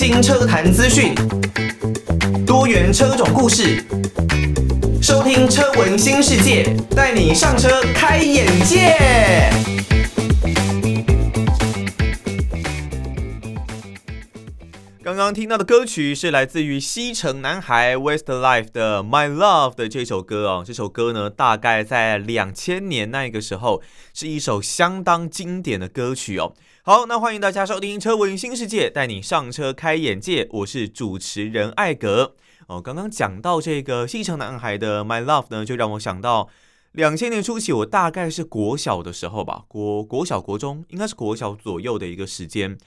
[0.00, 1.12] 新车坛资讯，
[2.46, 3.84] 多元车种故事，
[5.02, 8.94] 收听车闻新世界，带你上车开眼界。
[15.02, 23.82] 刚刚听到的歌曲是来自于西城男孩 Westlife 的《My Love》的这首歌哦，这首歌呢，大概在两千年那个时候，
[24.14, 26.52] 是一首相当经典的歌曲哦。
[26.88, 30.48] 好，那欢迎大家收听《车闻新世界》，带你上车开眼界。
[30.52, 32.34] 我是主持人艾格
[32.66, 32.80] 哦。
[32.80, 36.48] 刚刚讲到这个西城男孩的《My Love》呢，就让我想到
[36.92, 42.78] 两千年初期，我大概是国小的时候吧，国国小国中，应该是国小左右的一个时间。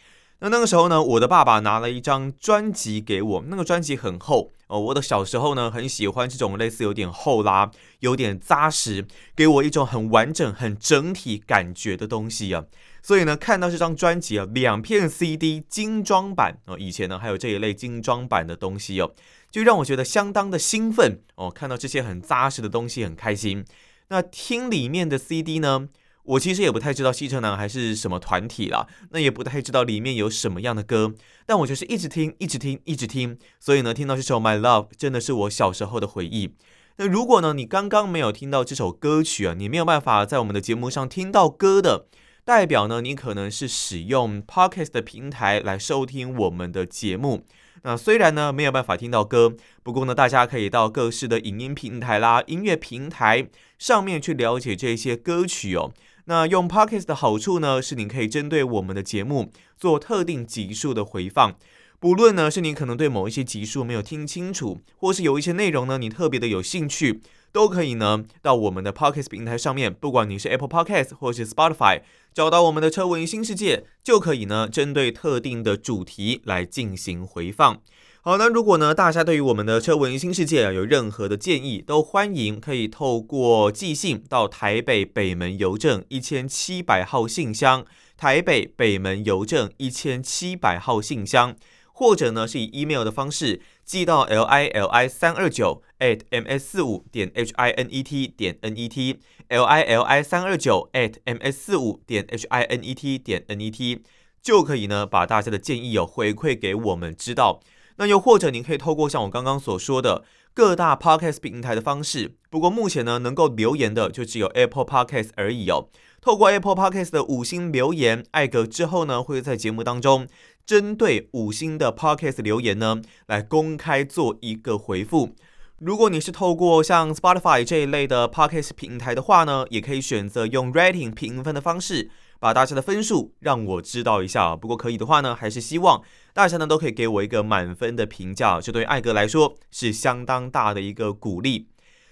[0.44, 4.80] 那那个时候呢，我的爸爸拿了一张专辑给我，那个专辑很厚哦。
[4.80, 12.66] 我的小时候呢，很喜欢这种类似有点厚啦、有点扎实，给我一种很完整、很整体感觉的东西啊。
[13.04, 19.14] 所以呢，看到这张专辑啊，两片 CD 精装版哦，以前呢还有这一类精装版的东西哦，
[19.52, 21.52] 就让我觉得相当的兴奋哦。
[21.52, 23.64] 看到这些很扎实的东西，很开心。
[24.08, 25.88] 那听里面的 CD 呢？
[26.24, 31.14] 我其实也不太知道西城男孩是什么团体啦，那也不太知道里面有什么样的歌，
[31.46, 36.56] 但我就是一直听，一直听，一直听，所以呢，听到这首《My Love》真的是我小时候的回忆。
[36.98, 42.06] 那如果呢，你刚刚没有听到这首歌曲啊，你没有办法在我们的节目上听到歌的，
[42.46, 47.46] 代表呢，你可能是使用 Podcast 的平台来收听我们的节目。
[47.84, 53.48] 那虽然呢没有办法听到歌，不过呢，大家可以到各式的影音平台啦、音乐平台
[53.80, 55.92] 上面去了解这些歌曲哦。
[56.26, 61.56] 那用 Podcast 的好处呢，是你可以针对我们的节目做特定集数的回放。
[62.00, 72.02] 不论呢是你可能对某一些集数没有听清楚，或是有一些内容呢你特别的有兴趣，都可以呢到我们的 Podcast 平台上面，不管你是 Apple Podcast 或是 Spotify，
[72.34, 77.80] 找到我们的车闻新世界，就可以呢针对特定的主题来进行回放。
[78.24, 87.84] 好，那如果呢，大家对于我们的车闻新世界啊有任何的建议，都欢迎可以透过寄信到台北北门邮政一千七百号信箱，
[88.16, 91.56] 台北北门邮政一千七百号信箱，
[91.94, 98.04] 或者呢是以 email 的方式寄到 l i l i 三二九 at m s 四五点 h i n e
[98.04, 102.46] t 点 n e t l i l i 三二九 at m s 四五点 h
[102.52, 104.04] i n e t 点 n e t
[104.44, 107.60] 就可以呢把大家的建议有回馈给我们知道。
[108.02, 110.24] 那又或者您可以透过像我刚刚所说的
[110.56, 115.88] 各大 Podcast 平台的方式，不过目前呢能够留言的就只有 Apple Podcast 而已哦。
[116.20, 120.28] 透过 Apple Podcast 的五星留言，艾格之后呢会在节目当中
[120.66, 125.36] 针对五星的 Podcast 留言呢来公开做一个回复。
[125.78, 132.10] 如果你是透过像 Spotify 这一类的 Podcast 平台的话呢，也可以选择用 Rating 评分的方式。
[132.42, 136.02] 把大家的分数让我知道一下，不过可以的话呢，还是希望
[136.34, 141.68] 大家呢都可以给我一个满分的评价，这对艾格来说是相当大的一个鼓励。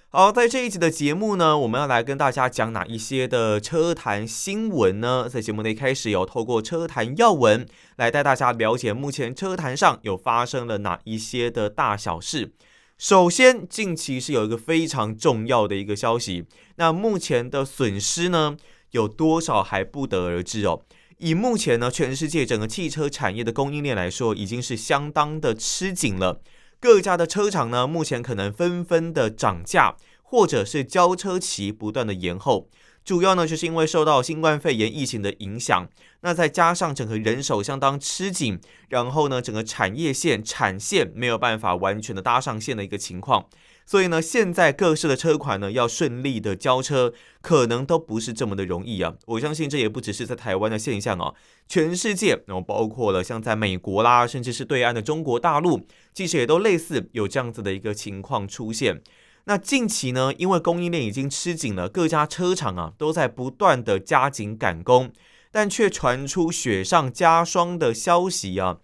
[0.09, 5.27] 好，在这一集的节目呢，我们要来跟大家讲哪一些的车坛新闻呢？
[5.27, 12.53] 在节目的一开始有透过车坛要闻来带大家了解目前车坛上有发生了哪一些的大小事。
[12.99, 16.45] 首先，近期是有一个非常重要的一个消息，
[16.75, 18.57] 那目前的损失呢？
[18.91, 20.81] 有多少还不得而知哦。
[21.17, 26.41] 以目前呢，全世界整个汽车产业的供应链来说，已经是相当的吃紧了。
[26.79, 32.69] 各家的车厂呢，目前可能纷纷的涨价，或者是交车期不断的延后。
[33.03, 35.89] 主要呢，就是因为受到新冠肺炎疫情的影响，
[36.21, 43.45] 那再加上整个人手相当吃紧，然后呢，整个产业线产线没有办法完全的搭上线的一个情况。
[43.89, 47.11] 所以呢，现在各式的车款呢，要顺利的交车，
[47.41, 49.15] 可能都不是这么的容易啊。
[49.25, 51.33] 我相信这也不只是在台湾的现象哦，
[51.67, 59.01] 全世界，然后包括了像在美国啦，甚至是对岸的中国大陆，其实也都类似有这样子的一个情况出现。
[59.45, 65.11] 那近期呢，因为供应链已经吃紧了，各家车厂啊都在不断的加紧赶工，
[65.51, 68.77] 但却传出雪上加霜的消息啊。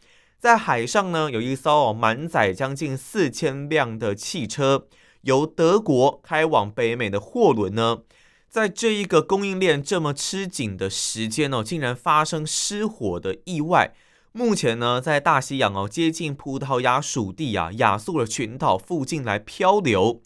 [0.46, 4.86] 在海上呢，有一艘满载将近四千辆的汽车，
[5.22, 8.02] 由德国开往北美的货轮呢，
[8.48, 13.96] 在这一个供应链这么吃紧的时间哦，竟然发生失火的意外。
[14.34, 20.22] 目前呢，在大西洋哦，接近葡萄牙属地啊亚速尔群岛附近来漂流。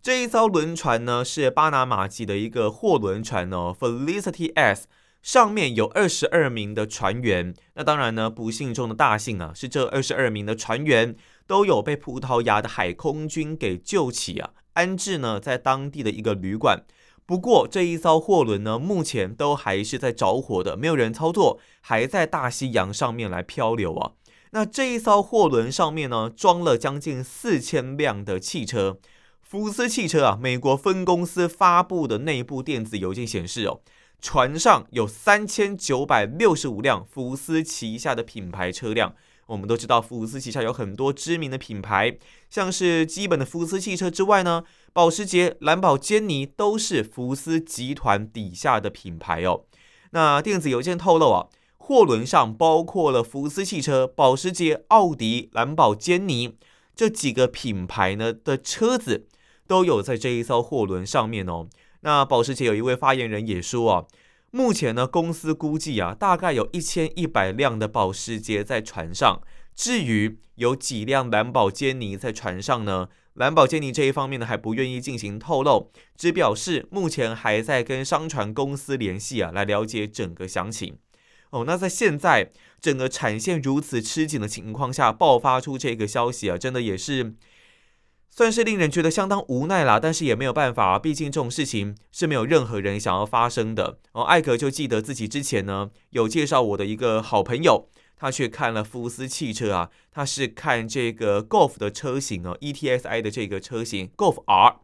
[0.00, 4.86] 这一艘轮船呢，是巴拿马籍的一个货轮船哦，Felicity S。
[5.22, 11.14] 上面有二十二名的船员，那当然呢，不幸中的大幸啊，是这二十二名的船员
[11.46, 16.84] 都有被葡萄牙的海空军给救起啊，安置呢在当地的一个旅馆。
[17.26, 24.12] 不过这一艘货轮呢，目前都还是在着火的，没有人操作，还在大西洋上面来漂流啊。
[24.52, 28.98] 那这一艘货轮上面呢，装了将近四千辆的汽车。
[29.42, 33.80] 福斯汽车啊，美国分公司发布的内部电子邮件显示哦，
[34.20, 39.14] 船上有三千九百六十五辆福斯旗下的品牌车辆。
[39.46, 42.16] 我们都知道，福斯旗下有很多知名的品牌，
[42.48, 44.62] 像是基本的福斯汽车之外呢，
[44.92, 49.64] 保时捷、兰博基尼都是福斯集团底下的品牌哦。
[50.12, 56.56] 那电子邮件透露啊，货轮上包括了福斯汽车、保时捷、奥迪、兰博基尼
[56.94, 59.26] 这几个品牌呢的车子
[59.66, 61.66] 都有在这一艘货轮上面哦。
[62.00, 64.04] 那保时捷有一位发言人也说啊。
[64.52, 69.40] 目前呢，公司估计啊，大概有一千一百辆的保时捷在船上。
[69.76, 73.08] 至于有几辆兰博基尼在船上呢？
[73.34, 80.98] 兰博基尼这一方面呢，还不愿意进行透露，只表示目前还在跟商船公司联系啊，来了解整个详情。
[81.50, 82.50] 哦，那在现在
[82.80, 87.34] 整个产线如此吃紧的情况下，爆发出这个消息啊，真的也是。
[88.30, 93.98] 算是令人觉得相当无奈啦，但是也没有办法啊，毕竟这种事情是没有任何人想要发生的。
[94.12, 104.76] 哦，艾格就记得自己之前呢有介绍我的一个好朋友，他去看了福斯汽车啊，他是看这个 Golf 的车型哦，ETSI 的这个车型 Golf R。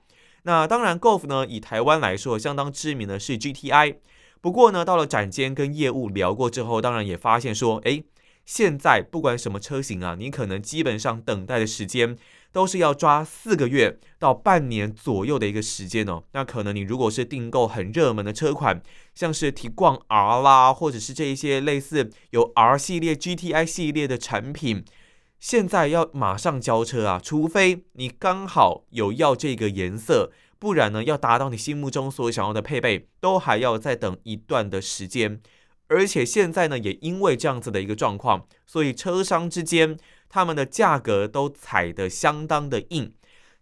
[0.42, 3.96] 那当然 Golf 呢以台湾来说相当知名的是 GTI，
[4.40, 8.04] 不过呢到了展间跟业务聊过之后，当然也发现说，诶，
[8.44, 12.18] 现在不管什么车型啊，你可能基本上等待的时间。
[12.56, 16.22] 都是要抓四个月到半年左右的一个时间哦。
[16.32, 18.80] 那可能你如果是订购很热门的车款，
[19.14, 24.82] 像是提冠 R 啦，或者是这一些类似有 R 系列、GTI 系列的产品，
[25.38, 35.42] 现在要马上交车啊，除非你刚好有要这个颜色，不然呢，要达到你心目中所想要的配备，都还要再等一段的时间。
[35.88, 39.98] 而且现在呢，也因为这样子的一个状况，所以车商之间。
[40.28, 43.12] 他们的价格都踩得相当的硬，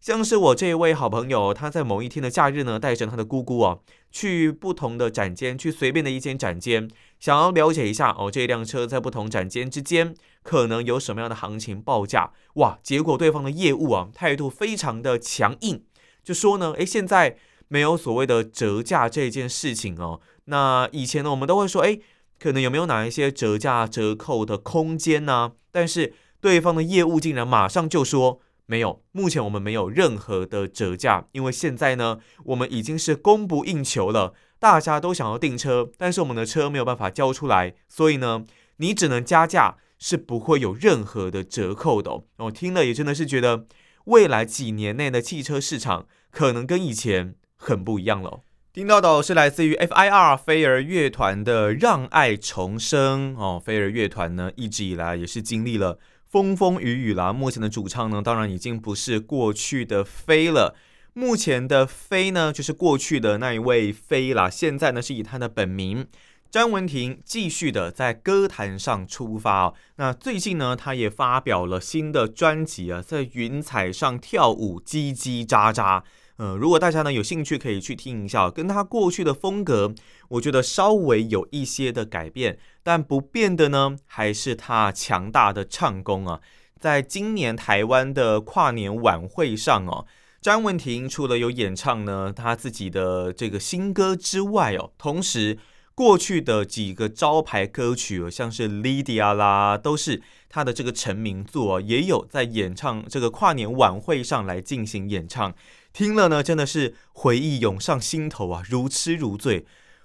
[0.00, 3.78] 像是我这一位好朋友，他在某一天的假日呢，带着他的姑姑啊，
[4.10, 6.88] 去不同的展间，去随便的一间展间，
[7.18, 12.32] 想要了解一下哦，这辆车在不同展间之间可能有什么样的行情报价。
[12.54, 15.82] 哇，结果对方的业务啊，态度非常的强硬，
[16.22, 17.36] 就说呢，诶，现在
[17.68, 20.20] 没有所谓的折价这件事情哦。
[20.44, 22.00] 那以前呢，我们都会说，诶，
[22.38, 25.52] 可能有没有哪一些折价折扣的空间呢？
[25.72, 26.12] 但是
[26.44, 38.44] 对方的业务竟然马上就说没有，目前我们没有任何的折价，因为现在呢，我们已经是供不应求了，大家都想要订车，但是我们的车没有办法交出来，所以呢，
[38.76, 42.24] 你只能加价，是不会有任何的折扣的哦。
[42.36, 43.64] 我听了也真的是觉得，
[44.04, 48.40] 未来几年内的汽车市场可能跟以前很不一样了。
[48.74, 50.36] 听到的是来自于 F.I.R.
[50.36, 55.98] 飞儿乐团的《让爱重生》哦，飞儿乐团呢一直以来也是经历了。
[56.34, 60.74] 风风雨雨啦，目前的主唱呢，当然已经不是过去的飞了。
[61.12, 64.50] 目前的飞呢，就是过去的那一位飞啦。
[64.50, 66.04] 现在呢，是以他的本名
[66.50, 69.74] 詹雯婷继续的在歌坛上出发哦。
[69.94, 76.02] 那最近呢，他也发表了新的专辑啊，在云彩上跳舞，叽叽喳喳。
[76.36, 79.94] 呃，如果大家呢有兴趣，可以去听一下，跟他过去的风格，
[80.28, 86.40] 我觉得稍微有一些的改变，但不变的呢，还是他强大的唱功啊。
[86.80, 90.06] 在今年台湾的跨年晚会上哦，
[90.40, 95.56] 詹雯婷除了有演唱呢他自己的这个新歌之外哦，同时
[95.94, 105.54] 过去的几个招牌歌曲，像是《Lydia》啦，都是他的这个成名作，也有在演唱这个跨年晚会上来进行演唱。
[105.94, 109.64] 听了呢，真的是回忆涌上心头啊，如痴如醉。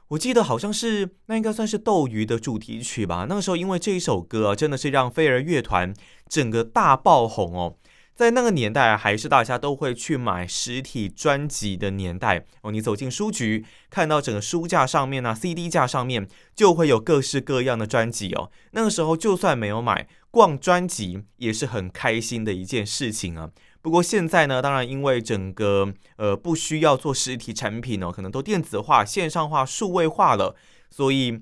[0.09, 3.25] 我记得好像是那应该算是斗鱼的主题曲吧。
[3.27, 5.91] 那个时候因为这一首歌啊，真的是让飞儿乐团
[6.27, 7.75] 整个大爆红哦。
[8.15, 12.71] 在那个年代，还是大家都会去买实体专辑的年代哦。
[12.71, 18.51] 你走进书局，看到整个书架上面啊，CD 架上面就会有各式各样的专辑哦。
[18.73, 23.49] 那个时候就算没有买，逛专辑也是很开心的一件事情啊。
[23.81, 30.53] 不过现在呢，当然因为整个呃不需要做实体产品哦，可能都电子化、线上化、数位化了，
[30.89, 31.41] 所以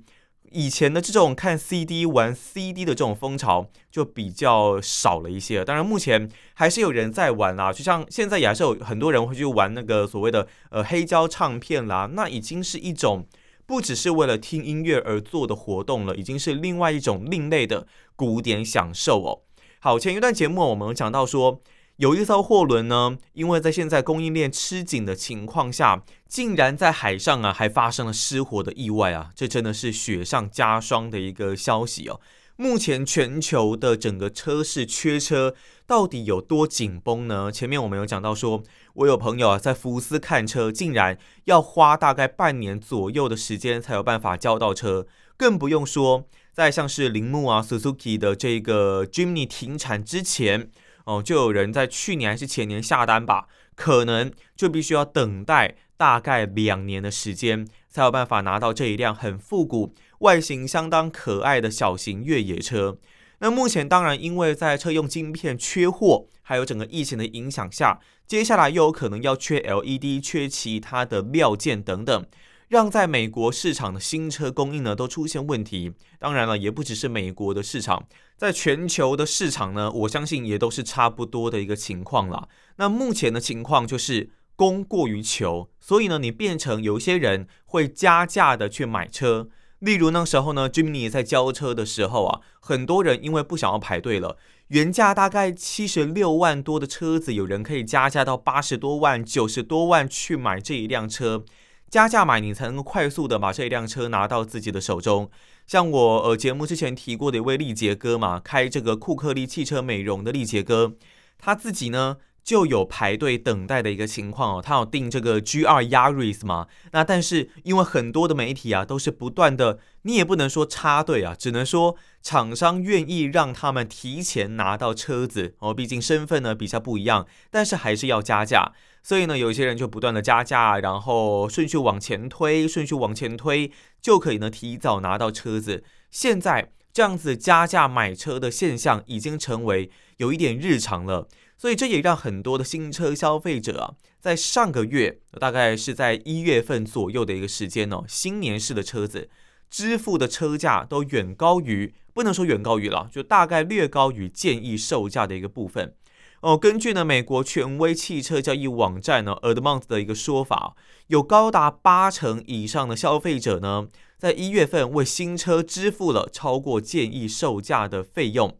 [0.52, 5.66] 以前的这种看 CD、玩 CD 的这种风潮就比较少了一些了。
[5.66, 13.26] 当然目前还是有人在玩啦，就像现在也还是有很多人会去玩那个所谓的呃黑胶唱片啦，那已经是一种
[13.66, 19.42] 不只是为了听音乐而做的活动了，已经是另外一种另类的古典享受哦。
[19.80, 21.62] 好，前一段节目我们有讲到说。
[21.98, 29.32] 有一艘货轮呢，因为在现在供应链吃紧的情况下，竟然在海上啊还发生了失火的意外啊！
[29.36, 32.22] 这真的是雪上加霜的一个消息哦。
[32.56, 35.56] 目前全球的整个车市缺车
[35.88, 37.52] 到底有多紧绷呢？
[37.52, 38.62] 前面我们有讲到说，
[38.94, 50.70] 我有朋友啊在福斯看车，竟然要花大概半年左右的时间才有办法交到车，更不用说在像是铃木啊、Suzuki 的这个 Jimny 停产之前。
[51.08, 62.98] 哦，就有人在去年还是前年下单吧，可能就必须要等待大概两年的时间，才有办法拿到这一辆很复古、外形相当可爱的小型越野车。
[63.40, 72.26] 那目前当然因为在车用晶片缺货，还有整个疫情的影响下，接下来又有可能要缺 LED、缺其他的料件等等。
[72.68, 82.50] 让在美国市场的新车供应呢都出现问题，当然了，也不只是美国的市场，在全球的市场呢，我相信也都是差不多的一个情况了。
[82.76, 89.48] 那目前的情况就是供过于求，所以呢，你变成有一些人会加价的去买车。
[89.80, 94.38] 例如那时候呢，Jimny 在交车的时候啊，很多人因为不想要排队了，
[94.70, 101.46] 原价大概七十六万多的车子，有人可以加价到八十多万、九十多万去买这一辆车。
[101.90, 105.30] 加价买，你才能够快速的把这一辆车拿到自己的手中。
[105.66, 110.94] 像我呃节目之前提过的一位力杰哥嘛，开这个库克利汽车美容的力杰哥，
[111.38, 112.18] 他自己呢
[112.48, 114.62] 就有排队等待的一个情况哦。
[114.62, 128.72] 他有订这个 GR Yaris 嘛，那但是因为很多的媒体啊都是不断的，你也不能说插队啊，只能说厂商愿意让他们提前拿到车子哦，毕竟身份呢比较不一样，但是还是要加价。
[129.04, 133.70] 所以呢，有些人就不断的加价，然后顺序往前推，顺序往前推，
[134.02, 135.84] 就可以呢提早拿到车子。
[136.10, 141.28] 现在这样子加价买车的现象已经成为有一点日常了，
[141.58, 149.30] 所以这也让很多的新车消费者啊，在上个月大概是在一月份左右的一个时间哦，新年式的车子
[149.70, 155.94] 支付的车价都远高于，不能说远高于了，就大概略高于建议售价的一个部分。
[156.42, 160.76] 哦，根据呢美国权威汽车交易网站呢 Admont 的一个说法，
[161.08, 163.88] 有高达八成以上的消费者呢，
[164.20, 168.56] 在一月份为新车支付了超过建议售价的费用。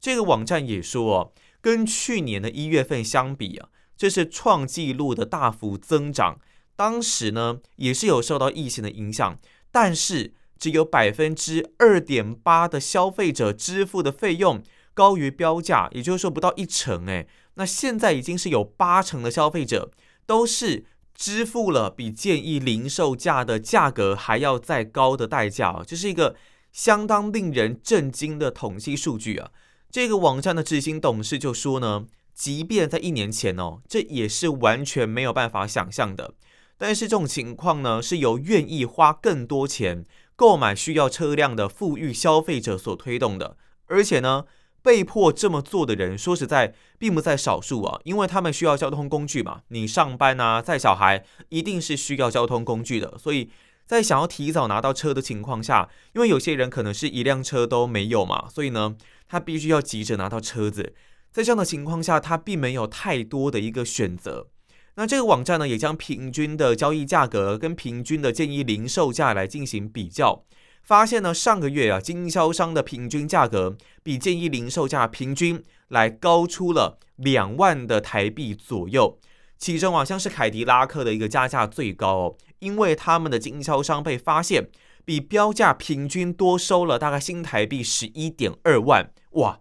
[0.00, 1.34] 这个网站也说，
[1.66, 6.38] 跟去年的一月份相比啊，这是创纪录的大幅增长。
[6.76, 9.36] 当时呢，也是有受到疫情的影响，
[9.72, 14.62] 但是只有百分之二点八的消费者支付的费用。
[14.94, 17.26] 高于标价，也就是说不到一成诶。
[17.54, 19.90] 那现在已经是有八成的消费者
[20.24, 20.84] 都是
[21.16, 26.36] 支付了比建议零售价的价格还要再高的代价，这是一个
[26.70, 29.50] 相当令人震惊的统计数据啊。
[29.96, 36.34] 这个网站的执行董事就说呢，即便在一年前哦，这也是完全没有办法想象的。
[36.76, 40.04] 但是这种情况呢，是由愿意花更多钱
[40.36, 44.44] 购买需要车辆的富裕消费者所推动的，而且呢。
[44.82, 49.62] 被迫这么做的人，说实在并不在少数啊，因为他们需要交通工具嘛。
[49.68, 53.18] 你上班啊，带小孩，一定是需要交通工具的。
[53.18, 53.50] 所以
[53.84, 58.94] 在想要提早拿到车的情况下，因为有些人可能是一辆车都没有嘛，所以呢，
[59.28, 60.94] 他必须要急着拿到车子。
[61.32, 64.48] 在这样的情况下，他并没有太多的一个选择。
[64.94, 70.44] 那这个网站呢，也将平均的交易价格跟平均的建议零售价来进行比较。
[70.82, 79.18] 发现呢，上个月啊，经销商的平均价格比建议零售价平均来高出了两万的台币左右。
[79.58, 84.68] 其中啊，像是凯迪拉克的一个加价最高哦，因为他们的经销商被发现
[85.06, 89.60] 比标价平均多收了大概新台币十一点二万，哇，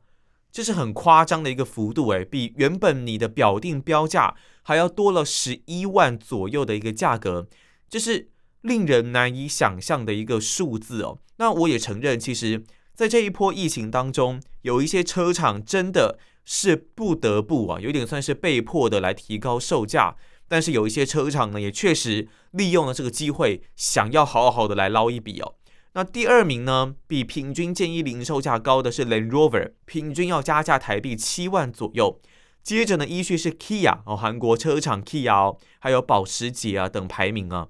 [0.51, 7.47] 这是很夸张的一个幅度诶，比原本你的表定标价还要多了十一万左右的一个价格，
[7.87, 8.31] 这是。
[8.65, 11.19] 令人难以想象的一个数字哦。
[11.37, 12.63] 那我也承认，其实，
[12.95, 20.15] 在这一波疫情当中，有一些车厂真的是不得不啊，有点算是被迫的来提高售价。
[20.47, 25.55] 但是有一些车厂呢，也确实利用了这个机会，想要好好的来捞一笔哦。
[25.93, 32.19] 那第二名呢，比平均建议零售价高的是 Land Rover，平均要加价台币七万左右。
[32.61, 37.67] 接着呢，依序是 Kia 哦，韩国车厂 Kia 哦，还有保时捷啊等排名啊。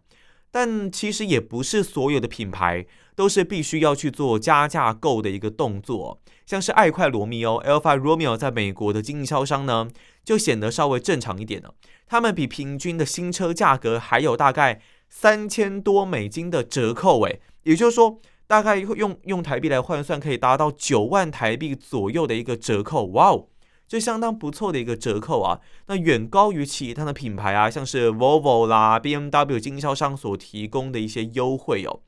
[0.52, 9.90] 但其实也不是所有的品牌都是必须要去做加价购的一个动作，像是爱快罗密欧 Alfa Romeo 在美国的经销商呢，
[10.24, 11.74] 就显得稍微正常一点了。
[12.08, 23.06] 他们比平均的新车价格还有大概三千多美金的折扣，诶，也就是说，大概用用台币来换算，可以达到九万台币左右的一个折扣。
[23.08, 23.48] 哇哦！
[23.88, 32.02] 这相当不错的一个折扣啊，那远高于其他的品牌啊，像是 Volvo 啦、BMW 经销商所提供的一些优惠哦。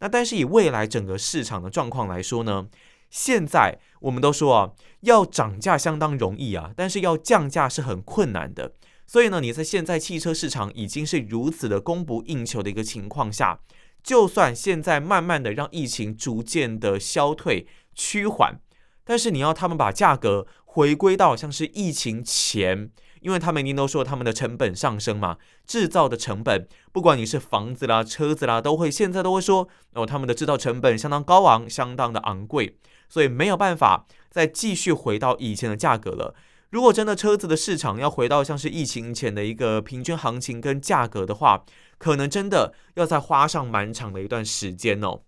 [0.00, 2.66] 那但是以未来整个市场的状况来说呢，
[3.08, 8.72] 现在我们都说啊，要涨价相当容易啊，但是要降价是很困难的。
[9.12, 13.60] 所以呢，你在现在汽车市场已经是如此的供不应求的一个情况下，
[14.02, 18.58] 就算现在慢慢的让疫情逐渐的消退趋缓，
[19.04, 22.90] 但是你要他们把价格回归到像是疫情前。
[23.20, 32.78] 因为他们一定都说他们的成本上升嘛，制造的成本，不管你是房子啦、车子啦，都会现在都会说哦，他们的制造成本相当高昂，相当的昂贵，
[33.10, 36.34] 所以没有办法再继续回到以前的价格了。
[36.72, 41.66] 如果真的车子的市场要回到像是疫情前的一个平均行情跟价格的话，
[41.98, 45.20] 可能真的要再花上蛮长的一段时间哦。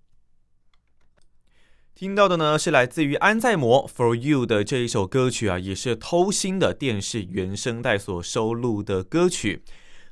[1.95, 9.63] 听到的呢是来自于安在魔 For You 的这一首歌曲啊，也是偷心的电视原声带所收录的歌曲。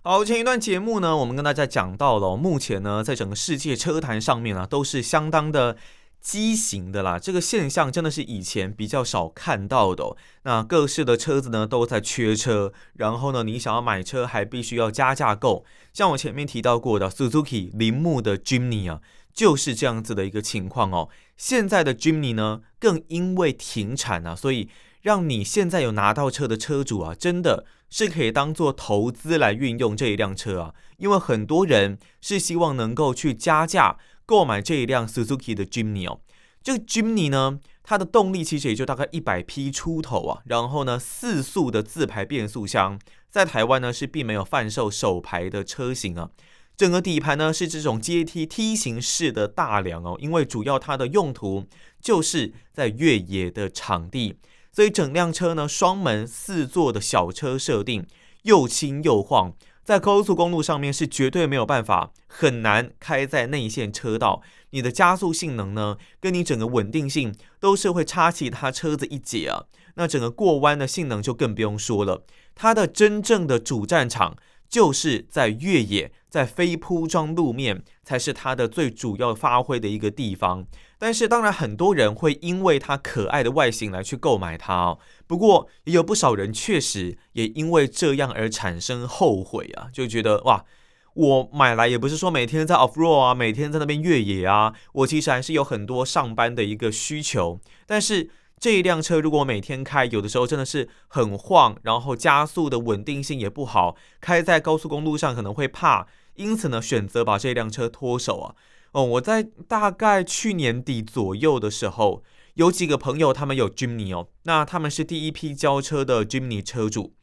[0.02, 5.78] 好，前一段节目呢，我们跟大家讲到了，目前呢，在整个世界车坛上面啊，都是相当的
[6.22, 7.18] 畸形的啦。
[7.18, 10.16] 这个现象真的是以前比较少看到的。
[10.44, 15.64] 那各式的车子呢都在缺车，然后呢，你想要买车还必须要加价购。
[15.92, 19.00] 像我前面提到过的 Suzuki 铃木的 Jimny 啊。
[19.34, 21.08] 就是这样子的一个情况哦。
[21.38, 24.68] 现在的 Jimny 呢，更因为停产啊，所以
[25.00, 30.74] 让你现在有拿到车的车主啊，真的是可以当做投资来运用这一辆车啊。
[30.98, 36.20] 因为很多人是希望能够去加价购买这一辆 Suzuki 的 Jimny 哦。
[36.62, 40.42] 这个 Jimny 呢，它的动力其实也就大概一百匹出头啊。
[40.46, 42.98] 然后呢，四速的自排变速箱，
[43.28, 46.30] 在台湾呢是并没有贩售手排的车型啊。
[46.74, 51.66] 整个底盘呢是这种阶梯梯形式的大梁哦，因为主要它的用途
[52.00, 54.36] 就是在越野的场地，
[54.72, 58.06] 所以整辆车呢双门四座的小车设定，
[58.42, 59.52] 又轻又晃，
[59.84, 64.42] 在高速公路上面是绝对没有办法，很难开在内线车道。
[64.70, 69.64] 你的加速性能呢，跟你整个稳定性都是会差其他车子一截啊。
[69.94, 74.36] 那整个过弯的性能就更不用说了，它的真正的主战场。
[74.72, 80.66] 就是在越野，在非铺装路面才是它的最主要发挥的一个地方。
[80.98, 84.98] 但是当然，很多人会因为它可爱的外形来去购买它哦。
[85.26, 90.64] 不过也有不少人确实也因为这样而产生后悔啊，就觉得哇，
[91.12, 98.30] 我买来也不是说每天在 off road 啊，每天在那边越野啊，我其实还是有很多上班的一个需求，但是。
[98.62, 108.54] 这一辆车如果每天开，有的时候真的是很晃，然后加速的稳定性也不好，开在高速公路上可能会怕，因此呢，选择把这辆车脱手啊。
[108.92, 112.22] 哦，我在大概去年底左右的时候，
[112.54, 117.14] 有几个朋友他们有 Jimny 哦，那他们是第一批交车的 Jimny 车主，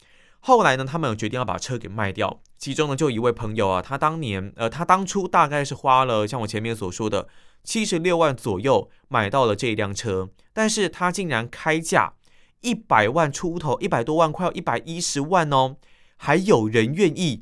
[0.41, 7.27] 后来呢，他们有决定要把车给卖掉，其中呢，就一位朋友啊，他当年呃，他当初大概是花了像我前面所说的。
[7.61, 12.13] 七十六万左右买到了这一辆车，但是他竟然开价
[12.61, 15.75] 一百万出头，一百多万，快要一百一十万哦，
[16.15, 17.41] 还有人愿意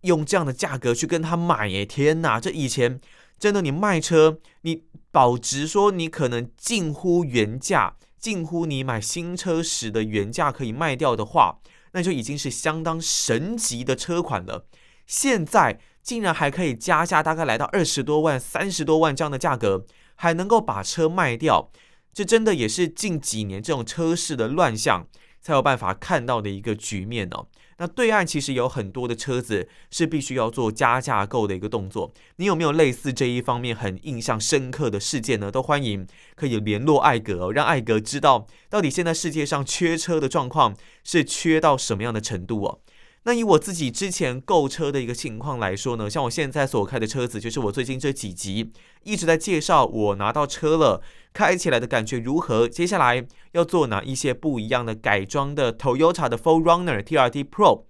[0.00, 1.84] 用这样的价格去跟他买耶！
[1.84, 2.98] 天哪，这以前
[3.38, 11.58] 真的，你卖车，你保值说你可能近乎原价，近乎你买新车时的原价可以卖掉的话，
[11.92, 14.66] 那就已经是相当神级的车款了。
[15.06, 15.80] 现在。
[16.02, 21.70] 竟然还可以加价，大概来到二十多万、三十多万这样的价格，还能够把车卖掉，
[22.14, 25.06] 这真的也是近几年这种车市的乱象
[25.42, 27.48] 才有办法看到的一个局面哦。
[27.80, 35.50] 那对岸其实有很多的车子是必须要做加价购的一个动作，你有没有类似这一方面很印象深刻的事件呢？
[35.50, 42.80] 都欢迎可以联络艾格哦，让艾格知道到底现在世界上缺车的状况是缺到什么样的程度哦。
[43.24, 51.02] 那以我自己之前购车的一个情况来说呢，像我现在所开的车子，就是我最近这几集一直在介绍，我拿到车了，
[51.34, 52.66] 开起来的感觉如何？
[52.66, 57.84] 接下来要做哪一些不一样的改装的 Toyota 的 4Runner TRD Pro，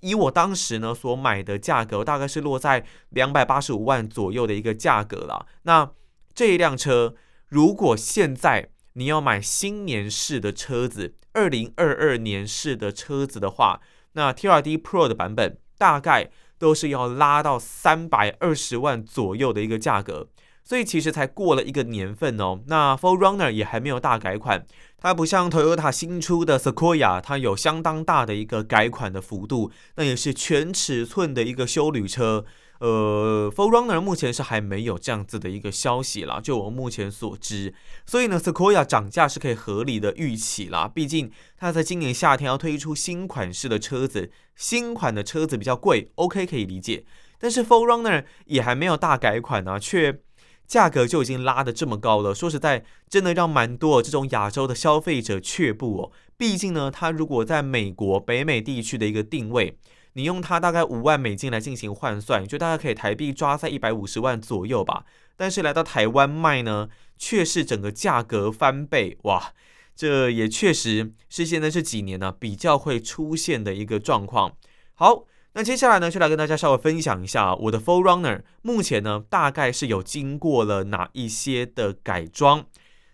[0.00, 5.46] 以我当时呢所买的价格，大概是落在两百八十五万左右的一个价格了。
[5.62, 5.92] 那
[6.34, 7.14] 这一辆车，
[7.48, 13.80] 如果现在你要买新年式的车子，二零二二年式的车子的话，
[14.14, 20.28] 那 TRD Pro 的版本大概都是要拉到三百二十万左右的一个价格，
[20.62, 22.60] 所以其实才过了一个年份哦。
[22.66, 24.64] 那 for Runner 也还没有大改款，
[24.96, 32.44] 它不像 Toyota 新出的 Sequoia，它有相当大的一个改款的幅度，那也是全尺寸的一个休旅车。
[32.82, 37.72] 呃，for Runner 目前是还没有这样子的一个消息啦，就我目前所知，
[38.04, 40.90] 所以呢，Sequoia 涨价是可以合理的预期啦。
[40.92, 47.04] 毕竟它在今年夏天要推出新款式的车子，新款的车子比较贵，OK 可以理解。
[47.38, 50.18] 但是 4Runner 也还没有大改款啊，却
[50.66, 52.34] 价格就已经拉得这么高了。
[52.34, 56.10] 说实在，真的让蛮多这种亚洲的消费者却步哦。
[56.36, 59.78] 毕竟呢，它如果在美国、北美地区的一个定位，
[60.14, 65.04] 你用它大概五万美金来进行换算，就大概可以台币抓在一百五十万左右吧。
[65.36, 69.52] 但是来到台湾卖呢，却是整个价格翻倍，哇！
[69.94, 74.56] 这也确实是现在这几年呢比较会出现的一个状况。
[74.94, 82.66] 好，那接下来呢，就来跟大家稍微分享一下我的 4Runner 目前呢大概是有经过了哪一些的改装。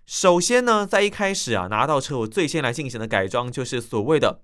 [0.07, 4.41] 首先呢，在一开始啊拿到车，我最先来进行的改装就是所谓的。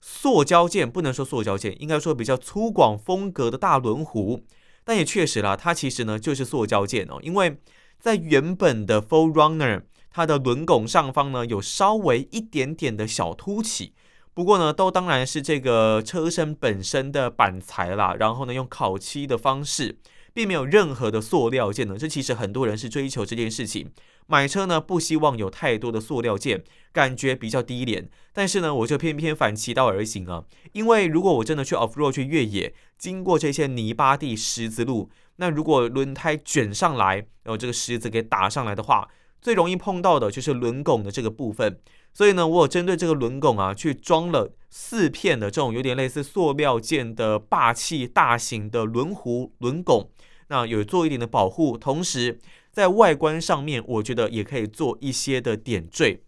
[0.00, 4.42] 塑胶件不能说塑胶件，应该说比较粗犷风格的大轮毂，
[4.84, 7.58] 但也确实啦，它其实呢就是塑胶件哦，因为
[7.98, 13.92] 在原本的 4Runner 它的轮拱上方呢有稍微一点点的小凸起，
[14.32, 19.98] 不过呢都当然是这个车身本身的板材啦，然后呢用烤漆的方式。
[20.36, 23.90] 并没有任何的塑料件呢，这其实很多人是追求这件事情。
[24.26, 28.08] 买车呢，不希望有太多的塑料件，感觉比较低廉。
[28.32, 39.08] 但是呢，我就偏偏反其道而行啊，因为如果我真的去 off road 去越野，经过这些泥巴地、石子路，那如果轮胎卷上来，然后这个石子给打上来的话，
[39.40, 41.78] 最容易碰到的就是轮拱的这个部分。
[42.12, 50.10] 所以呢，我有针对这个轮拱啊，去装了四片的这种有点类似塑料件的霸气大型的轮槲轮拱。
[50.48, 52.38] 那有做一点的保护，同时
[52.76, 56.20] 在外观上面，我觉得也可以做一些的点缀。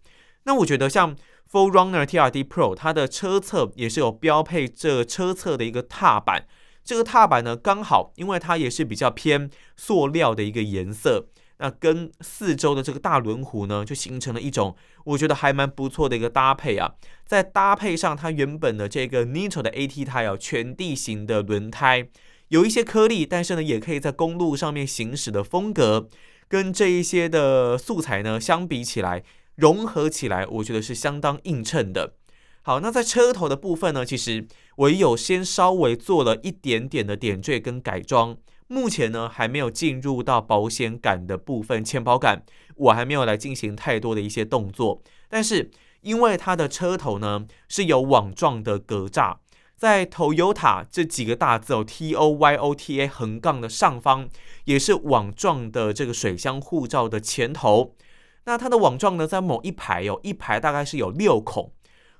[0.45, 1.15] 那我觉得像
[1.51, 6.47] Full Runner TRD Pro，它的车侧也是有标配这车侧的一个踏板。
[6.83, 11.27] 这个踏板呢，刚好因为它也是比较偏塑料的一个颜色，
[11.59, 16.95] 那跟四周的这个大轮毂呢，就形成了一种我觉得还蛮不错的一个搭配啊。
[17.27, 22.09] 再搭配上它原本的这个 Nitto 的 AT 胎啊，全地形的轮胎。
[22.47, 26.09] 有一些颗粒，但是呢，也可以在公路上面行驶的风格，
[26.49, 29.23] 跟这一些的素材呢相比起来，
[29.55, 32.15] 融合起来，我觉得是相当映衬的。
[32.63, 38.35] 好，那在车头的部分呢，其实我也有先稍微做了一点点的点缀跟改装，
[38.67, 42.43] 目前呢还没有进入到保险杆的部分，前保杆
[42.75, 49.37] 我还没有来进行太多的一些动作，但是因为它的车头呢是有网状的格栅。
[49.79, 54.27] 在 Toyota 这几个大字哦，T O Y O T A 横杠的上方，
[54.65, 57.95] 也是网状的这个水箱护罩的前头。
[58.43, 61.71] 那它的网状呢，在某一排哦，一排大概是有六孔，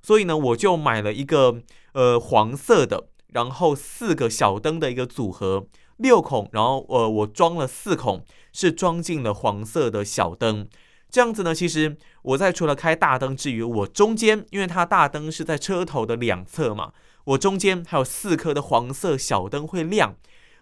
[0.02, 5.68] 所以呢，我就买了一个呃黄色的，然后四个小灯的一个组合，
[5.98, 10.66] 六孔，然后呃我装了四孔，是装进了黄色的小灯。
[11.10, 16.94] 这样子呢，其实我在除了开大灯之余，我中间因为它大灯是在车头的两侧嘛。
[17.26, 20.16] 我中间还有四颗的黄色小灯会亮，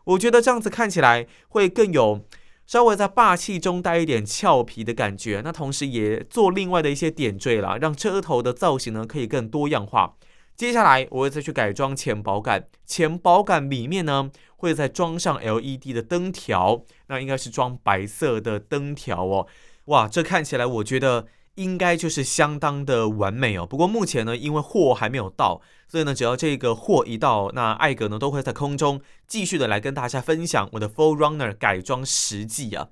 [0.03, 2.25] 我觉得这样子看起来会更有
[2.65, 5.41] 稍微在霸气中带一点俏皮的感觉。
[5.43, 10.15] 那同时也做另外的一些点缀啦，让车头的造型呢可以更多样化。
[10.55, 19.47] 接下来我会再去改装前保杆，前保杆里面呢会再装上 LED 的灯条，那应该是装白色的灯条哦。
[19.85, 21.27] 哇，这看起来我觉得。
[21.57, 23.65] 应该就是相当的完美哦。
[23.65, 32.89] 不过目前呢，因为货还没有到，所以呢，只要这个货一到，那艾格呢都会在空中继续的来跟大家分享我的 Full Runner 改装实际啊。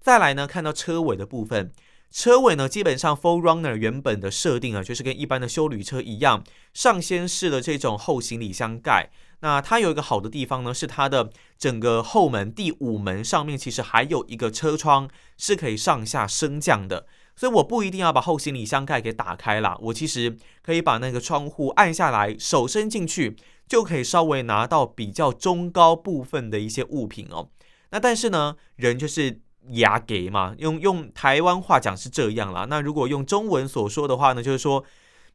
[0.00, 1.72] 再来呢，看到车尾的部分，
[2.10, 6.44] 车尾呢基本上 Full Runner 原本的设定啊，就是跟一般的休旅车一样，
[6.74, 9.10] 上掀式的这种后行李箱盖。
[9.40, 17.06] 那它有一个好的地方呢，是它的整个后门第五门上面其实还有一个车窗，是可以上下升降的。
[17.42, 27.48] 所以我不一定要把后行李箱盖给打开了，我其实可以把那个窗户按下来，手伸进去就可以稍微拿到比较中高部分的一些物品哦。
[27.90, 32.64] 那但是呢，人就是牙给嘛，用用台湾话讲是这样啦。
[32.70, 34.84] 那如果用中文所说的话呢，就是说，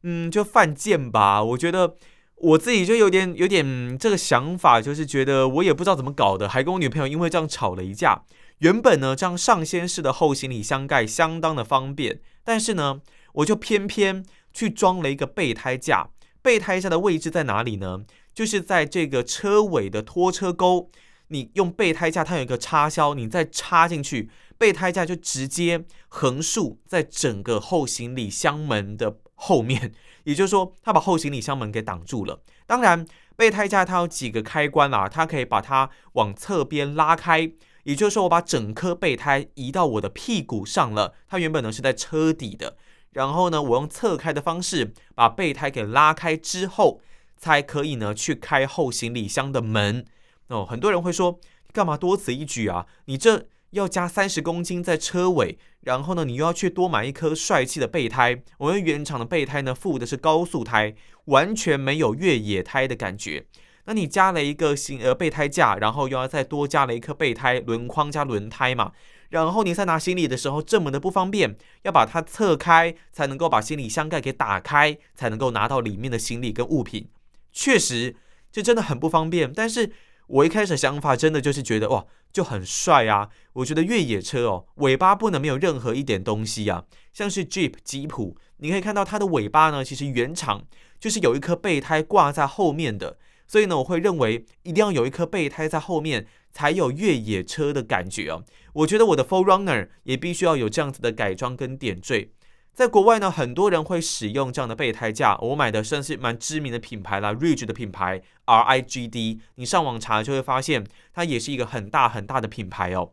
[0.04, 1.44] 嗯，就犯贱吧。
[1.44, 1.94] 我觉得
[2.36, 8.22] 我自己就有点有点这个想法，就是觉得我也不知道怎么搞的，还跟我女朋友因为这样吵了一架。
[8.58, 13.00] 原本呢，这样上掀式的后行李箱盖相当的方便，但是呢，
[13.34, 16.08] 我就偏偏去装了一个备胎架。
[16.42, 18.04] 备胎架的位置在哪里呢？
[18.34, 20.90] 就是在这个车尾的拖车钩，
[21.28, 29.92] 你用备胎架，它有一个插销，你再插进去，备胎架就直接横竖在整个后行李箱门的后面。
[30.24, 32.42] 也就是说，它把后行李箱门给挡住了。
[32.66, 37.52] 当然，备胎架它有几个开关啊，它可以把它往侧边拉开。
[37.88, 41.14] 也就是说，我把整颗备胎移到我的屁股上了。
[41.26, 42.76] 它原本呢是在车底的，
[43.12, 47.00] 然后呢，我用侧开的方式把备胎给拉开之后，
[47.38, 50.04] 才可以呢去开后行李箱的门。
[50.48, 51.40] 哦，很多人会说，
[51.72, 52.84] 干嘛多此一举啊？
[53.06, 58.42] 你这要加三十公斤在车尾，然后呢，你又要去多买一颗帅气的备胎。
[58.58, 63.46] 我们原厂的备胎呢，附的是高速胎，完全没有越野胎的感觉。
[63.88, 68.92] 那你加了一个新呃备胎架，然后又要再多加了一颗备胎轮框加轮胎嘛，
[69.30, 77.08] 然后你在拿行李的时候这么的不方便，要把它侧开才能够把行李箱盖给打开，才能够拿到里面的行李跟物品。
[77.50, 78.14] 确实，
[78.52, 79.90] 这真的很不方便，但是。
[80.28, 83.30] 我一开始想法真的就是觉得哇，就很帅啊！
[83.54, 86.84] 我觉得越野车哦，尾巴不能没有任何一点东西啊。
[87.14, 90.66] 像是 Jeep 吉普，你可以看到它的尾巴呢，其实原厂
[91.00, 93.16] 就是有一颗备胎挂在后面的，
[93.48, 98.44] 所以呢，我会认为一定要有一颗备胎在后面，才有越野车的感觉哦。
[98.74, 102.30] 我觉得我的 4Runner 也必须要有这样子的改装跟点缀。
[102.74, 105.36] 在国外呢，很多人会使用这样的备胎架。
[105.38, 109.40] 我买的算是蛮知名的品牌啦，Ridge 的品牌 RIGD。
[109.56, 113.10] 你上网查就会发现，它也是一个很大很大的品牌哦。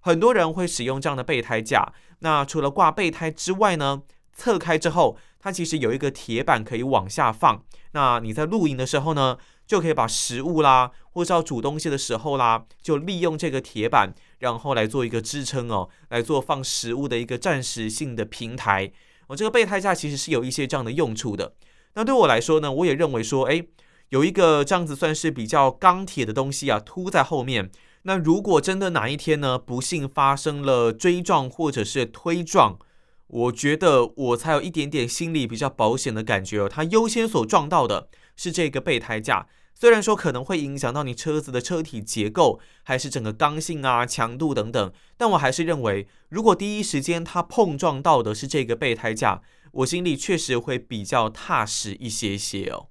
[0.00, 1.94] 很多人会使用这样的备胎架。
[2.18, 4.02] 那除了挂备胎之外呢，
[4.34, 7.64] 侧开之后，它其实有一个铁板可以往下放。
[7.92, 18.92] 那你在露营的时候呢，就可以把食物啦，或是要煮东西的时候啦，就利用这个铁板，然后来做一个支撑哦，来做放食物的一个暂时性的平台。
[19.28, 21.54] 我这个备胎架其实是有一些这样的用处的。
[21.94, 23.64] 那对我来说呢，我也认为说，哎，
[24.10, 27.70] 有一个这样子算是比较钢铁的东西啊，凸在后面。
[28.02, 32.78] 那如果真的哪一天呢，不幸发生了追撞或者是推撞，
[33.26, 36.68] 我觉得我才有一点点心理比较保险的感觉哦。
[36.68, 39.46] 它优先所撞到的是这个备胎架。
[39.78, 52.86] 虽然说可能会影响到你车子的车体结构，还是整个刚性啊、强度等等，但我还是认为，如果第一时间它碰撞到的是这个备胎架，我心里确实会比较踏实一些些哦。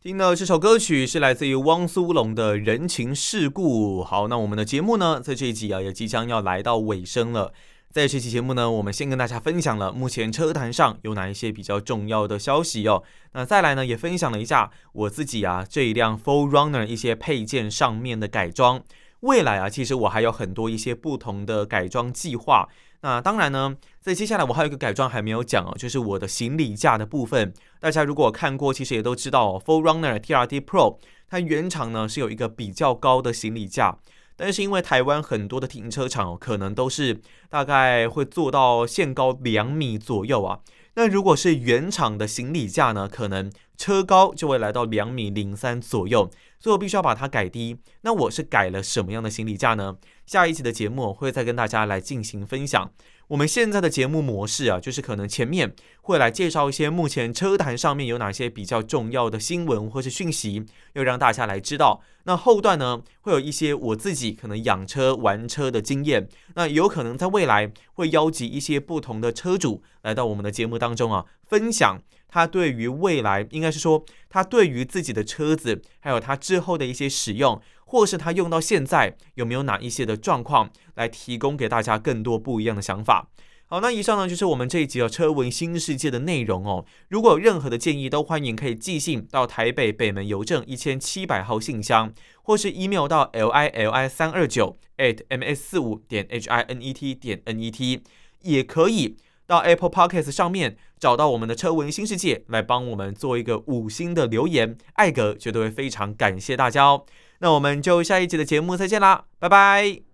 [0.00, 4.00] 听到这首歌曲是来自于汪苏泷的《人情世故》。
[4.02, 7.52] 好，那我们的节目呢，在这一集啊，也即将要来到尾声了。
[7.92, 13.02] 在这期节目呢，我们先跟大家分享了目前车坛上有哪一些比较重要的消息哦。
[13.32, 18.82] 那再来呢，也分享了一下我自己啊这一辆 4Runner 一些配件上面的改装。
[19.20, 22.66] 未来啊，其实我还有很多一些不同的改装计划。
[23.02, 27.52] 那当然呢，在接下来我还有一个改装还没有讲哦，就是我的行李架的部分。
[27.78, 30.96] 大家如果看过，其实也都知道哦，4Runner TRD Pro
[31.28, 33.98] 它原厂呢是有一个比较高的行李架。
[34.36, 40.60] 但是因为台湾很多的停车场可能都是大概会做到限高两米左右啊，
[40.94, 47.78] 那如果是原厂的行李架呢，可能车高就会来到两米零三左右，所以我必须要把它改低。
[48.02, 49.96] 那我是改了什么样的行李架呢？
[50.26, 52.90] 下一期的节目我会再跟大家来进行分享。
[53.32, 62.02] 我们现在的节目模式啊，就是可能前面会来介绍一些目前车坛上面有哪些比较重要的新闻或是讯息，要让大家来知道。
[62.24, 66.28] 那后段呢，会有一些我自己可能养车玩车的经验。
[66.56, 77.58] 那有可能在未来会邀集一些不同的车主来到我们的节目当中啊，分享他对于未来，应该是说他对于自己的车子，还有他之后的一些使用。
[77.92, 83.28] 或是他用到现在有没有哪一些的状况，来提供给大家更多不一样的想法。
[83.66, 86.86] 好，那以上呢就是我们这一集的车闻新世界的内容哦。
[87.10, 96.94] 如果有任何的建议，都欢迎可以寄信到台北北门邮政一千七百号信箱，或是 email 到 l i l i 三二九 at m s 四五点 h i n e
[96.94, 98.02] t 点 n e t，
[98.40, 107.04] 也可以到 Apple Podcast 上面找到我们的车闻新世界，来帮我们做一个五星的留言，艾格绝对会非常感谢大家哦。
[107.42, 110.11] 那我们就下一集的节目再见啦，拜拜。